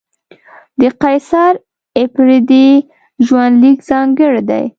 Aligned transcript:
د 0.79 0.81
قیصر 1.01 1.53
اپریدي 2.03 2.69
ژوند 3.25 3.53
لیک 3.61 3.79
ځانګړی 3.89 4.41
دی. 4.49 4.65